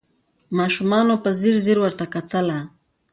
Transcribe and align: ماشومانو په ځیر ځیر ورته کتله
ماشومانو 0.57 1.13
په 1.23 1.29
ځیر 1.39 1.55
ځیر 1.65 1.77
ورته 1.81 2.05
کتله 2.13 2.57